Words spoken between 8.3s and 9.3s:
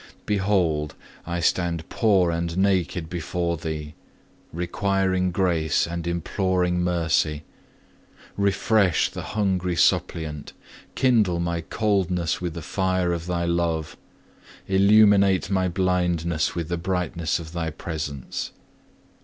Refresh the